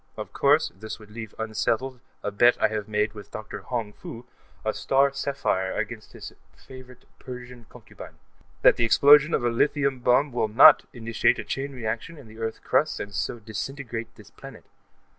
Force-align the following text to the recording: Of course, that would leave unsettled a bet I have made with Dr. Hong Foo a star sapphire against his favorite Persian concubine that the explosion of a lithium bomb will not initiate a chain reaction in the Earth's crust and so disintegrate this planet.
Of 0.17 0.33
course, 0.33 0.71
that 0.75 0.97
would 0.97 1.11
leave 1.11 1.35
unsettled 1.37 1.99
a 2.23 2.31
bet 2.31 2.59
I 2.59 2.69
have 2.69 2.87
made 2.87 3.13
with 3.13 3.29
Dr. 3.29 3.59
Hong 3.61 3.93
Foo 3.93 4.25
a 4.65 4.73
star 4.73 5.13
sapphire 5.13 5.73
against 5.73 6.13
his 6.13 6.33
favorite 6.57 7.05
Persian 7.19 7.67
concubine 7.69 8.17
that 8.63 8.77
the 8.77 8.83
explosion 8.83 9.35
of 9.35 9.43
a 9.45 9.49
lithium 9.49 9.99
bomb 9.99 10.31
will 10.31 10.47
not 10.47 10.85
initiate 10.91 11.37
a 11.37 11.43
chain 11.43 11.73
reaction 11.73 12.17
in 12.17 12.27
the 12.27 12.39
Earth's 12.39 12.57
crust 12.57 12.99
and 12.99 13.13
so 13.13 13.37
disintegrate 13.37 14.15
this 14.15 14.31
planet. 14.31 14.63